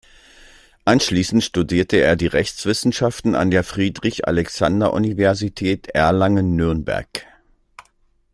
[0.83, 7.27] Anschließend studierte er die Rechtswissenschaften an der Friedrich-Alexander-Universität Erlangen-Nürnberg.